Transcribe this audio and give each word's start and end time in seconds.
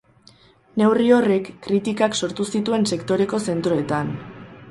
Neurri 0.81 1.09
horrek 1.17 1.51
kritikak 1.67 2.17
sortu 2.21 2.47
zituen 2.55 2.89
sektoreko 2.95 3.43
zentroetan. 3.53 4.13